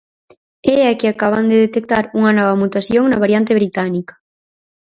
E 0.73 0.75
é 0.89 0.91
que 0.99 1.07
acaban 1.09 1.45
de 1.51 1.61
detectar 1.65 2.03
unha 2.19 2.35
nova 2.37 2.59
mutación 2.61 3.03
na 3.07 3.21
variante 3.23 3.57
británica. 3.59 4.13